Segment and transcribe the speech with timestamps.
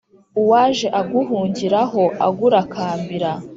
[0.41, 3.31] uwaj e aguhungira ho agurakambira